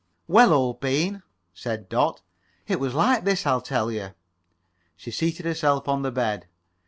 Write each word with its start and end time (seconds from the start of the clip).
"Well, 0.27 0.51
old 0.51 0.79
bean," 0.79 1.21
said 1.53 1.87
Dot, 1.87 2.23
"it 2.67 2.79
was 2.79 2.95
like 2.95 3.23
this. 3.23 3.45
I'll 3.45 3.61
tell 3.61 3.91
you." 3.91 4.15
She 4.95 5.11
seated 5.11 5.45
herself 5.45 5.87
on 5.87 6.01
the 6.01 6.09
bed. 6.11 6.47